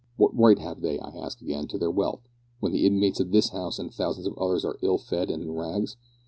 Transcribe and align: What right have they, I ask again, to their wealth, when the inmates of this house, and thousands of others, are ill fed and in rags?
What 0.17 0.35
right 0.35 0.57
have 0.57 0.81
they, 0.81 0.97
I 0.99 1.09
ask 1.09 1.43
again, 1.43 1.67
to 1.67 1.77
their 1.77 1.91
wealth, 1.91 2.21
when 2.59 2.71
the 2.71 2.87
inmates 2.87 3.19
of 3.19 3.29
this 3.29 3.49
house, 3.49 3.77
and 3.77 3.93
thousands 3.93 4.25
of 4.25 4.35
others, 4.39 4.65
are 4.65 4.79
ill 4.81 4.97
fed 4.97 5.29
and 5.29 5.43
in 5.43 5.51
rags? 5.51 5.95